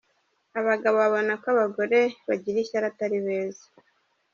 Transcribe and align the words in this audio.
Abagabo 0.59 0.95
babona 1.03 1.31
ko 1.41 1.47
abagore 1.53 1.99
bagira 2.27 2.57
ishyari 2.63 2.85
atari 2.91 3.17
beza. 3.25 3.65